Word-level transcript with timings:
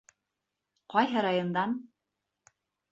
Ҡайһы 0.95 1.25
райондан? 1.27 1.79